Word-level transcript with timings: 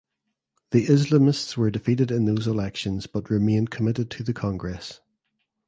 The 0.71 0.87
Islamists 0.87 1.55
were 1.55 1.69
defeated 1.69 2.09
in 2.09 2.25
those 2.25 2.47
elections 2.47 3.05
but 3.05 3.29
remained 3.29 3.69
committed 3.69 4.09
to 4.09 4.23
the 4.23 4.33
congress. 4.33 4.99